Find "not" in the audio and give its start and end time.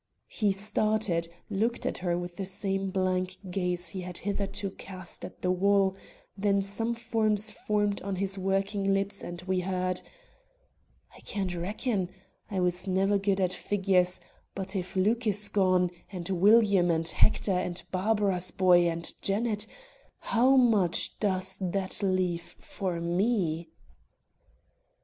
11.45-11.55